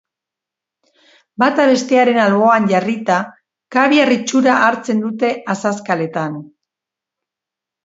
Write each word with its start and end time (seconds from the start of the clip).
Bata 1.43 1.67
bestearen 1.71 2.17
alboan 2.23 2.65
jarrita, 2.71 3.19
kabiar 3.77 4.15
itxura 4.17 4.57
hartzen 4.65 5.05
dute 5.07 5.33
azazkaletan. 5.57 6.43